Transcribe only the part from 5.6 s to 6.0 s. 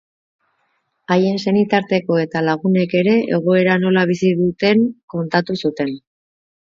zuten.